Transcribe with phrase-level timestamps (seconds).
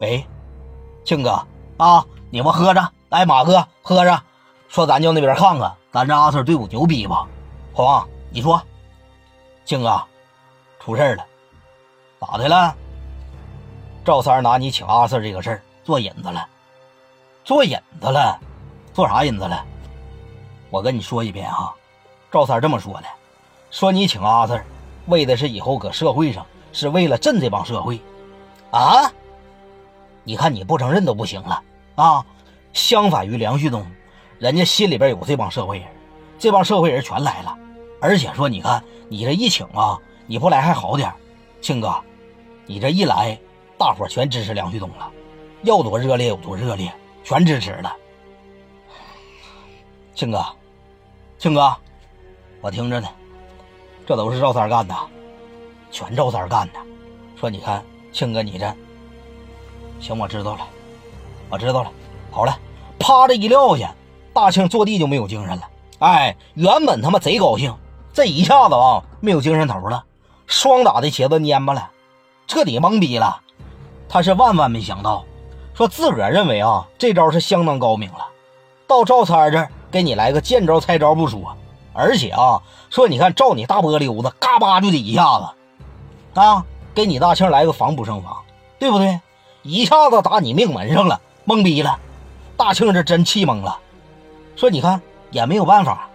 [0.00, 0.26] 喂，
[1.04, 1.46] 庆哥
[1.76, 4.22] 啊，你们喝着，来马哥喝着，
[4.66, 7.26] 说咱就那边看看，咱这阿 Sir 队伍牛逼吧？
[7.74, 8.62] 黄，你说，
[9.66, 10.02] 庆哥，
[10.78, 11.26] 出事了，
[12.18, 12.74] 咋的了？
[14.02, 16.48] 赵三拿你请阿 Sir 这个事儿做引子了，
[17.44, 18.40] 做引子了，
[18.94, 19.62] 做啥引子了？
[20.70, 21.74] 我跟你说一遍啊，
[22.30, 23.04] 赵三这么说的，
[23.70, 24.64] 说你请阿 Sir，
[25.08, 28.00] 为的是以后搁社会上，是为了镇这帮社会，
[28.70, 29.12] 啊？
[30.24, 31.62] 你看你不承认都不行了
[31.94, 32.24] 啊！
[32.72, 33.84] 相反于梁旭东，
[34.38, 35.88] 人家心里边有这帮社会人，
[36.38, 37.58] 这帮社会人全来了，
[38.00, 41.12] 而且说你看你这一请啊，你不来还好点
[41.60, 41.94] 庆哥，
[42.66, 43.38] 你这一来，
[43.76, 45.10] 大伙全支持梁旭东了，
[45.62, 46.92] 要多热烈有多热烈，
[47.24, 47.96] 全支持了。
[50.14, 50.44] 庆哥，
[51.38, 51.74] 庆哥，
[52.60, 53.08] 我听着呢，
[54.06, 54.94] 这都是赵三干的，
[55.90, 56.80] 全赵三干的。
[57.36, 58.76] 说你看，庆哥你这。
[60.00, 60.60] 行，我知道了，
[61.50, 61.90] 我知道了。
[62.30, 62.58] 好了，
[62.98, 63.94] 啪的一撂下，
[64.32, 65.62] 大庆坐地就没有精神了。
[65.98, 67.74] 哎，原本他妈贼高兴，
[68.12, 70.02] 这一下子啊，没有精神头了，
[70.46, 71.90] 双打的茄子蔫巴了，
[72.46, 73.40] 彻底懵逼了。
[74.08, 75.24] 他是万万没想到，
[75.74, 78.26] 说自个儿认为啊，这招是相当高明了，
[78.86, 81.54] 到赵三这儿给你来个见招拆招不说，
[81.92, 86.64] 而且啊，说你看照你大波溜子，嘎巴就得一下子，啊，
[86.94, 88.36] 给你大庆来个防不胜防，
[88.78, 89.20] 对不对？
[89.62, 91.98] 一下子打你命门上了，懵逼了，
[92.56, 93.78] 大庆这真气懵了，
[94.56, 96.08] 说你看也没有办法。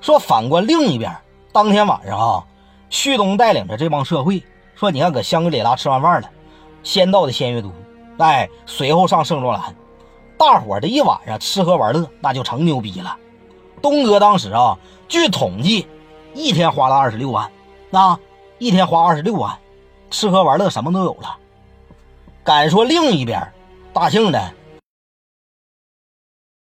[0.00, 1.14] 说反观另一边，
[1.52, 2.44] 当天晚上啊，
[2.88, 4.42] 旭东带领着这帮社会，
[4.74, 6.28] 说你看搁香格里拉吃完饭了，
[6.82, 7.70] 先到的仙月都，
[8.18, 9.74] 哎，随后上圣卓兰，
[10.38, 13.16] 大伙这一晚上吃喝玩乐，那就成牛逼了。
[13.80, 15.86] 东哥当时啊，据统计，
[16.34, 17.50] 一天花了二十六万，
[17.90, 18.18] 那
[18.58, 19.56] 一天花二十六万，
[20.10, 21.36] 吃喝玩乐什么都有了。
[22.44, 23.40] 敢说另一边，
[23.92, 24.52] 大庆的